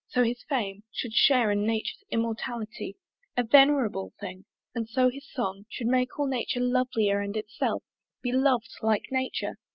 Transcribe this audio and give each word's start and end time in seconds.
so 0.07 0.23
his 0.23 0.41
fame 0.49 0.81
Should 0.91 1.13
share 1.13 1.51
in 1.51 1.63
nature's 1.63 2.03
immortality, 2.09 2.95
A 3.37 3.43
venerable 3.43 4.13
thing! 4.19 4.45
and 4.73 4.89
so 4.89 5.11
his 5.11 5.29
song 5.31 5.67
Should 5.69 5.85
make 5.85 6.17
all 6.17 6.25
nature 6.25 6.59
lovelier, 6.59 7.19
and 7.19 7.37
itself 7.37 7.83
Be 8.23 8.31
lov'd, 8.31 8.79
like 8.81 9.11
nature! 9.11 9.57